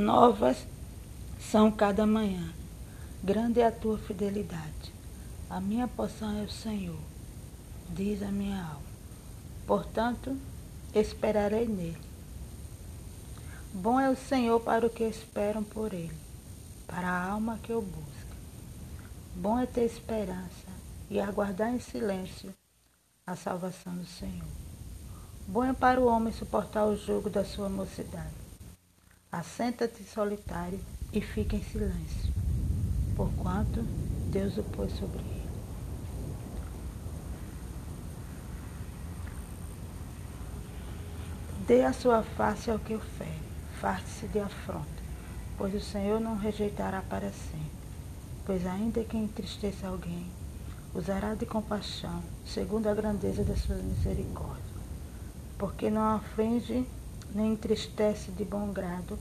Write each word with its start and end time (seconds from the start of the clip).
Novas 0.00 0.66
são 1.38 1.70
cada 1.70 2.06
manhã. 2.06 2.54
Grande 3.22 3.60
é 3.60 3.66
a 3.66 3.70
tua 3.70 3.98
fidelidade. 3.98 4.94
A 5.50 5.60
minha 5.60 5.86
porção 5.86 6.40
é 6.40 6.42
o 6.42 6.50
Senhor, 6.50 6.98
diz 7.90 8.22
a 8.22 8.32
minha 8.32 8.56
alma. 8.56 8.80
Portanto, 9.66 10.38
esperarei 10.94 11.68
nele. 11.68 12.00
Bom 13.74 14.00
é 14.00 14.08
o 14.08 14.16
Senhor 14.16 14.58
para 14.60 14.86
o 14.86 14.90
que 14.90 15.04
esperam 15.04 15.62
por 15.62 15.92
ele, 15.92 16.16
para 16.86 17.06
a 17.06 17.30
alma 17.32 17.58
que 17.62 17.72
o 17.72 17.82
busca. 17.82 18.36
Bom 19.36 19.58
é 19.58 19.66
ter 19.66 19.84
esperança 19.84 20.70
e 21.10 21.20
aguardar 21.20 21.74
em 21.74 21.78
silêncio 21.78 22.54
a 23.26 23.36
salvação 23.36 23.94
do 23.94 24.06
Senhor. 24.06 24.48
Bom 25.46 25.62
é 25.62 25.74
para 25.74 26.00
o 26.00 26.06
homem 26.06 26.32
suportar 26.32 26.86
o 26.86 26.96
jugo 26.96 27.28
da 27.28 27.44
sua 27.44 27.68
mocidade. 27.68 28.49
Assenta-te 29.32 30.02
solitário 30.02 30.80
e 31.12 31.20
fica 31.20 31.54
em 31.54 31.62
silêncio, 31.62 32.32
porquanto 33.14 33.82
Deus 34.32 34.58
o 34.58 34.64
pôs 34.64 34.92
sobre 34.98 35.20
ele. 35.20 35.50
Dê 41.64 41.84
a 41.84 41.92
sua 41.92 42.24
face 42.24 42.72
ao 42.72 42.80
que 42.80 42.92
o 42.92 42.98
fere, 42.98 43.30
farte-se 43.80 44.26
de 44.26 44.40
afronta, 44.40 44.84
pois 45.56 45.72
o 45.76 45.80
Senhor 45.80 46.18
não 46.18 46.36
rejeitará 46.36 47.00
para 47.00 47.30
sempre. 47.30 47.70
Pois 48.44 48.66
ainda 48.66 49.04
que 49.04 49.16
entristeça 49.16 49.86
alguém, 49.86 50.26
usará 50.92 51.36
de 51.36 51.46
compaixão, 51.46 52.20
segundo 52.44 52.88
a 52.88 52.94
grandeza 52.94 53.44
da 53.44 53.54
sua 53.54 53.76
misericórdia. 53.76 54.74
Porque 55.56 55.88
não 55.88 56.16
aflige 56.16 56.84
nem 57.34 57.52
entristece 57.52 58.30
de 58.32 58.44
bom 58.44 58.72
grado 58.72 59.18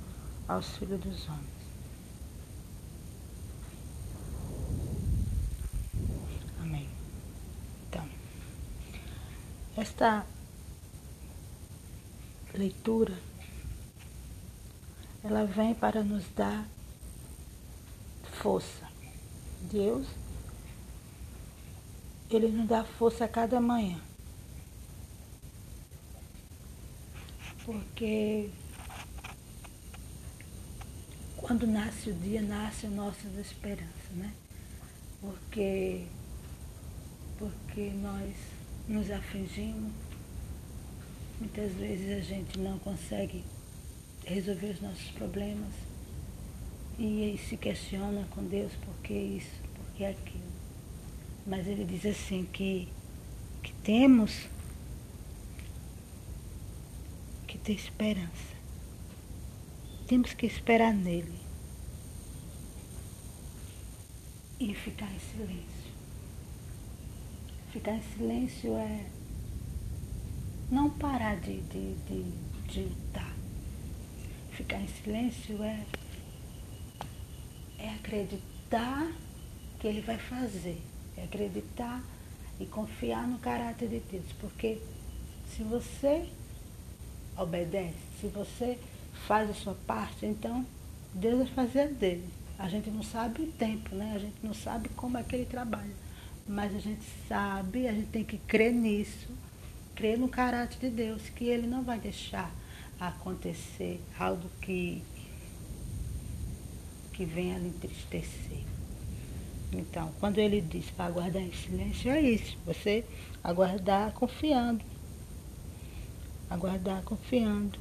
aos 0.47 0.77
filhos 0.77 0.99
dos 0.99 1.27
homens. 1.27 1.59
Esta 9.79 10.25
leitura, 12.53 13.17
ela 15.23 15.45
vem 15.45 15.73
para 15.73 16.03
nos 16.03 16.27
dar 16.35 16.67
força. 18.41 18.85
Deus, 19.61 20.05
Ele 22.29 22.49
nos 22.49 22.67
dá 22.67 22.83
força 22.83 23.23
a 23.23 23.29
cada 23.29 23.61
manhã. 23.61 24.08
Porque 27.70 28.50
quando 31.38 31.67
nasce 31.67 32.09
o 32.09 32.14
dia, 32.16 32.42
nasce 32.42 32.88
a 32.88 32.89
nossa 32.89 33.28
esperança, 33.39 34.09
né? 34.16 34.34
Porque, 35.22 36.08
porque 37.38 37.92
nós 38.02 38.34
nos 38.88 39.12
afligimos. 39.12 39.92
Muitas 41.40 41.72
vezes 41.73 42.17
a 42.17 42.22
gente 42.22 42.58
não 42.58 42.80
consegue 42.80 43.44
resolver 44.25 44.72
os 44.72 44.81
nossos 44.81 45.12
problemas 45.12 45.72
e 46.97 47.40
se 47.47 47.56
questiona 47.56 48.25
com 48.31 48.44
Deus 48.45 48.73
por 48.84 48.95
que 49.03 49.14
isso, 49.14 49.62
por 49.75 49.86
que 49.95 50.06
aquilo. 50.06 50.52
Mas 51.45 51.67
ele 51.67 51.86
diz 51.86 52.03
assim 52.03 52.45
que, 52.52 52.90
que 53.62 53.72
temos 53.84 54.50
que 57.50 57.58
ter 57.58 57.73
esperança. 57.73 58.55
Temos 60.08 60.36
que 60.36 60.45
esperar 60.45 60.94
nele 60.94 61.33
e 64.59 64.72
ficar 64.75 65.12
em 65.12 65.19
silêncio. 65.19 65.90
Ficar 67.73 67.96
em 67.96 68.03
silêncio 68.16 68.78
é 68.78 69.06
não 70.69 70.91
parar 70.91 71.38
de, 71.38 71.59
de, 71.62 71.96
de, 71.96 72.23
de 72.68 72.81
lutar. 72.81 73.34
Ficar 74.52 74.79
em 74.79 74.88
silêncio 74.88 75.63
é, 75.63 75.84
é 77.79 77.90
acreditar 77.96 79.12
que 79.79 79.88
ele 79.88 80.02
vai 80.02 80.19
fazer. 80.19 80.79
É 81.18 81.23
acreditar 81.23 82.03
e 82.59 82.66
confiar 82.68 83.28
no 83.28 83.40
caráter 83.40 83.90
de 83.90 84.00
Deus. 84.02 84.31
Porque 84.40 84.79
se 85.47 85.63
você 85.63 86.29
obedece, 87.41 87.95
se 88.19 88.27
você 88.27 88.77
faz 89.27 89.50
a 89.50 89.53
sua 89.53 89.75
parte, 89.88 90.25
então 90.25 90.66
Deus 91.13 91.38
vai 91.50 91.66
fazer 91.66 91.81
a 91.81 91.88
dele. 91.88 92.27
A 92.57 92.67
gente 92.67 92.89
não 92.89 93.01
sabe 93.01 93.44
o 93.44 93.51
tempo, 93.53 93.95
né? 93.95 94.13
A 94.16 94.19
gente 94.19 94.35
não 94.44 94.53
sabe 94.53 94.89
como 94.89 95.17
é 95.17 95.23
que 95.23 95.35
ele 95.35 95.45
trabalha. 95.45 95.94
Mas 96.47 96.75
a 96.75 96.79
gente 96.79 97.03
sabe, 97.28 97.88
a 97.88 97.94
gente 97.94 98.07
tem 98.07 98.23
que 98.23 98.38
crer 98.38 98.73
nisso, 98.73 99.29
crer 99.95 100.17
no 100.17 100.28
caráter 100.28 100.79
de 100.79 100.89
Deus, 100.89 101.22
que 101.29 101.45
Ele 101.45 101.67
não 101.67 101.83
vai 101.83 101.99
deixar 101.99 102.51
acontecer 102.99 104.01
algo 104.17 104.49
que, 104.61 105.01
que 107.13 107.23
venha 107.23 107.57
lhe 107.59 107.67
entristecer. 107.67 108.63
Então, 109.72 110.11
quando 110.19 110.39
ele 110.39 110.59
diz 110.59 110.89
para 110.89 111.05
aguardar 111.05 111.41
em 111.41 111.53
silêncio, 111.53 112.11
é 112.11 112.19
isso. 112.19 112.57
Você 112.66 113.05
aguardar 113.44 114.11
confiando. 114.13 114.83
Aguardar 116.49 117.03
confiando. 117.03 117.79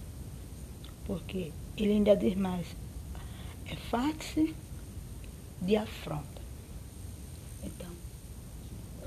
Porque 1.07 1.53
ele 1.77 1.93
ainda 1.93 2.17
diz 2.17 2.37
mais. 2.37 2.67
É 3.67 3.77
fácil 3.77 4.55
de 5.61 5.77
afronta. 5.77 6.43
Então, 7.63 7.91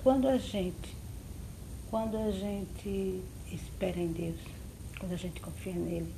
quando 0.04 0.28
a 0.28 0.38
gente, 0.38 0.96
quando 1.90 2.18
a 2.18 2.32
gente 2.32 3.22
espera 3.52 4.00
em 4.00 4.12
Deus, 4.12 4.40
quando 5.00 5.14
a 5.14 5.18
gente 5.18 5.40
confia 5.40 5.74
nele, 5.74 6.14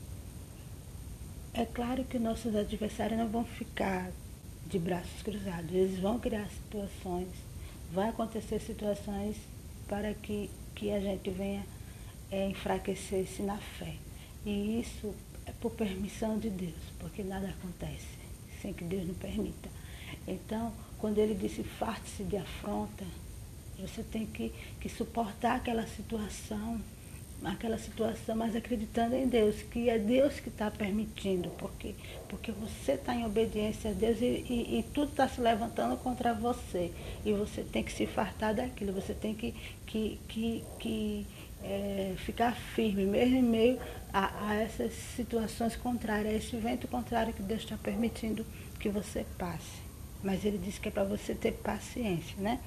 é 1.53 1.65
claro 1.65 2.03
que 2.03 2.17
nossos 2.17 2.55
adversários 2.55 3.19
não 3.19 3.27
vão 3.27 3.45
ficar 3.45 4.11
de 4.67 4.79
braços 4.79 5.21
cruzados, 5.21 5.71
eles 5.71 5.99
vão 5.99 6.17
criar 6.17 6.49
situações, 6.49 7.29
vai 7.91 8.09
acontecer 8.09 8.59
situações 8.59 9.37
para 9.87 10.13
que, 10.15 10.49
que 10.73 10.91
a 10.91 10.99
gente 10.99 11.29
venha 11.29 11.63
é, 12.33 12.49
enfraquecer-se 12.49 13.43
na 13.43 13.57
fé. 13.57 13.93
E 14.43 14.79
isso 14.79 15.13
é 15.45 15.51
por 15.61 15.71
permissão 15.71 16.39
de 16.39 16.49
Deus, 16.49 16.81
porque 16.99 17.21
nada 17.23 17.47
acontece 17.49 18.23
sem 18.59 18.73
que 18.73 18.83
Deus 18.83 19.05
não 19.05 19.13
permita. 19.13 19.69
Então, 20.27 20.73
quando 20.97 21.19
ele 21.19 21.35
disse 21.35 21.63
farte-se 21.63 22.23
de 22.23 22.37
afronta, 22.37 23.05
você 23.77 24.01
tem 24.01 24.25
que, 24.25 24.51
que 24.79 24.89
suportar 24.89 25.57
aquela 25.57 25.85
situação, 25.85 26.81
aquela 27.43 27.77
situação, 27.77 28.35
mas 28.35 28.55
acreditando 28.55 29.15
em 29.15 29.27
Deus, 29.27 29.61
que 29.63 29.89
é 29.89 29.99
Deus 29.99 30.39
que 30.39 30.49
está 30.49 30.71
permitindo, 30.71 31.49
porque, 31.57 31.93
porque 32.29 32.51
você 32.51 32.93
está 32.93 33.13
em 33.13 33.25
obediência 33.25 33.91
a 33.91 33.93
Deus 33.93 34.21
e, 34.21 34.45
e, 34.49 34.79
e 34.79 34.83
tudo 34.93 35.09
está 35.09 35.27
se 35.27 35.41
levantando 35.41 35.97
contra 35.97 36.33
você. 36.33 36.91
E 37.25 37.33
você 37.33 37.61
tem 37.63 37.83
que 37.83 37.91
se 37.91 38.07
fartar 38.07 38.55
daquilo, 38.55 38.93
você 38.93 39.13
tem 39.13 39.35
que, 39.35 39.53
que, 39.85 40.19
que, 40.29 40.63
que 40.79 41.27
é, 41.63 42.13
ficar 42.17 42.55
firme, 42.55 43.05
mesmo 43.05 43.37
em 43.37 43.43
meio 43.43 43.79
a, 44.13 44.49
a 44.49 44.55
essas 44.55 44.93
situações 45.15 45.75
contrárias, 45.75 46.33
a 46.33 46.37
esse 46.37 46.57
vento 46.57 46.87
contrário 46.87 47.33
que 47.33 47.41
Deus 47.41 47.61
está 47.61 47.77
permitindo 47.77 48.45
que 48.79 48.89
você 48.89 49.25
passe. 49.37 49.81
Mas 50.23 50.45
ele 50.45 50.57
disse 50.57 50.79
que 50.79 50.87
é 50.87 50.91
para 50.91 51.03
você 51.03 51.33
ter 51.33 51.53
paciência, 51.53 52.35
né? 52.37 52.59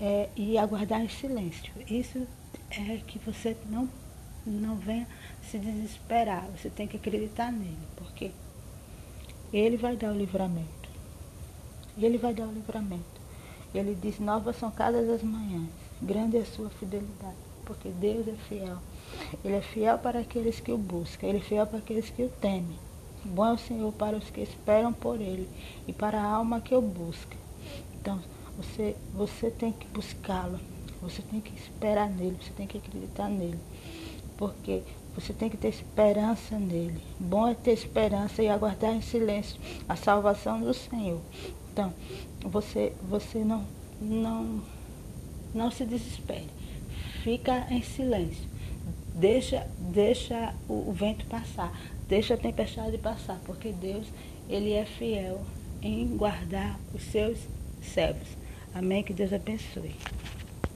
é, 0.00 0.30
e 0.34 0.56
aguardar 0.56 1.02
em 1.02 1.08
silêncio. 1.08 1.72
Isso 1.88 2.26
é 2.70 2.96
que 3.06 3.18
você 3.18 3.56
não, 3.68 3.88
não 4.46 4.76
venha 4.76 5.06
se 5.42 5.58
desesperar, 5.58 6.46
você 6.56 6.70
tem 6.70 6.86
que 6.88 6.96
acreditar 6.96 7.52
nele, 7.52 7.76
porque 7.96 8.32
ele 9.52 9.76
vai 9.76 9.96
dar 9.96 10.12
o 10.12 10.16
livramento. 10.16 10.88
Ele 11.98 12.16
vai 12.16 12.32
dar 12.32 12.46
o 12.46 12.52
livramento. 12.52 13.20
Ele 13.74 13.94
diz, 14.00 14.18
novas 14.18 14.56
são 14.56 14.70
cada 14.70 14.98
as 14.98 15.22
manhãs, 15.22 15.68
grande 16.00 16.38
é 16.38 16.40
a 16.40 16.46
sua 16.46 16.70
fidelidade, 16.70 17.36
porque 17.64 17.88
Deus 17.88 18.26
é 18.28 18.34
fiel. 18.48 18.78
Ele 19.44 19.54
é 19.54 19.60
fiel 19.60 19.98
para 19.98 20.20
aqueles 20.20 20.60
que 20.60 20.72
o 20.72 20.78
buscam, 20.78 21.26
ele 21.26 21.38
é 21.38 21.42
fiel 21.42 21.66
para 21.66 21.78
aqueles 21.78 22.10
que 22.10 22.22
o 22.22 22.28
temem. 22.28 22.78
Bom 23.24 23.44
é 23.44 23.52
o 23.52 23.58
Senhor 23.58 23.92
para 23.92 24.16
os 24.16 24.30
que 24.30 24.40
esperam 24.40 24.92
por 24.92 25.20
ele 25.20 25.48
e 25.86 25.92
para 25.92 26.20
a 26.20 26.24
alma 26.24 26.60
que 26.60 26.74
o 26.74 26.80
busca. 26.80 27.36
Então, 27.94 28.18
você, 28.56 28.96
você 29.12 29.50
tem 29.50 29.72
que 29.72 29.86
buscá-lo, 29.88 30.58
você 31.02 31.20
tem 31.22 31.40
que 31.40 31.54
esperar 31.54 32.08
nele, 32.08 32.38
você 32.40 32.50
tem 32.52 32.66
que 32.66 32.78
acreditar 32.78 33.28
nele. 33.28 33.58
Porque 34.38 34.82
você 35.14 35.32
tem 35.32 35.50
que 35.50 35.56
ter 35.56 35.68
esperança 35.68 36.58
nele. 36.58 37.00
Bom 37.18 37.46
é 37.46 37.54
ter 37.54 37.72
esperança 37.72 38.42
e 38.42 38.48
aguardar 38.48 38.94
em 38.94 39.02
silêncio 39.02 39.60
a 39.88 39.96
salvação 39.96 40.60
do 40.60 40.72
Senhor. 40.72 41.20
Então, 41.72 41.92
você, 42.42 42.92
você 43.02 43.44
não, 43.44 43.66
não, 44.00 44.62
não 45.54 45.70
se 45.70 45.84
desespere. 45.84 46.48
Fica 47.22 47.66
em 47.70 47.82
silêncio. 47.82 48.48
deixa, 49.14 49.66
deixa 49.78 50.54
o, 50.68 50.88
o 50.88 50.92
vento 50.92 51.26
passar, 51.26 51.72
deixa 52.08 52.34
a 52.34 52.36
tempestade 52.36 52.96
passar, 52.98 53.38
porque 53.44 53.72
Deus, 53.72 54.06
Ele 54.48 54.72
é 54.72 54.84
fiel 54.84 55.40
em 55.82 56.06
guardar 56.16 56.78
os 56.94 57.02
seus 57.02 57.38
servos. 57.82 58.28
Amém? 58.74 59.02
Que 59.02 59.12
Deus 59.12 59.32
abençoe. 59.32 59.94